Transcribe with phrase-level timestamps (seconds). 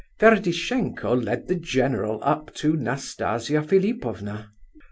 [0.19, 4.49] Ferdishenko led the general up to Nastasia Philipovna.